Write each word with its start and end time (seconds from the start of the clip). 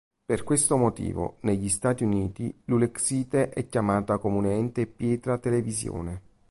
Per 0.25 0.41
questo 0.43 0.77
motivo 0.77 1.37
negli 1.41 1.69
Stati 1.69 2.03
Uniti 2.03 2.51
l'ulexite 2.65 3.49
è 3.49 3.67
chiamata 3.67 4.17
comunemente 4.17 4.87
pietra 4.87 5.37
televisione. 5.37 6.21